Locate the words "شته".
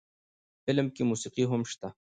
1.71-1.87